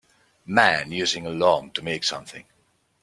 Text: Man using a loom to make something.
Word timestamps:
Man 0.47 0.91
using 0.91 1.27
a 1.27 1.29
loom 1.29 1.69
to 1.75 1.83
make 1.83 2.03
something. 2.03 2.45